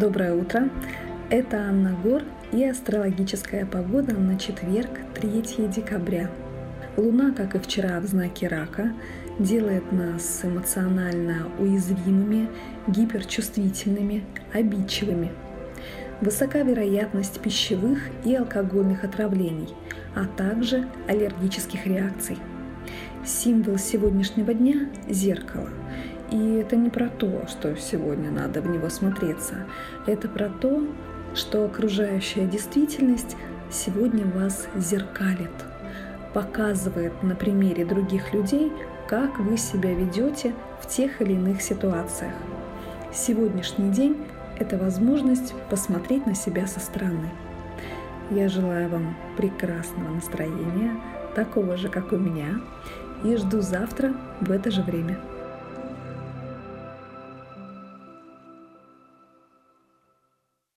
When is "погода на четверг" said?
3.64-4.90